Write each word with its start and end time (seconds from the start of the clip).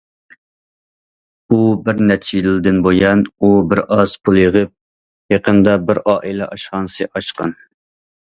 بۇ 1.53 1.57
بىر 1.89 1.99
نەچچە 2.11 2.33
يىلدىن 2.39 2.79
بۇيان، 2.87 3.21
ئۇ 3.39 3.51
بىرئاز 3.73 4.15
پۇل 4.29 4.41
يىغىپ، 4.43 4.73
يېقىندا 5.35 5.75
بىر 5.91 6.01
ئائىلە 6.15 6.51
ئاشخانىسى 6.57 7.09
ئاچقان. 7.11 7.55